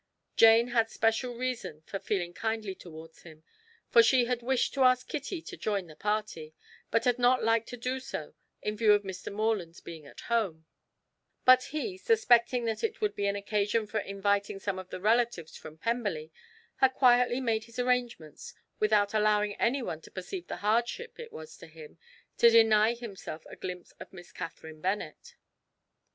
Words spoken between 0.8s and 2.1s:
special reason for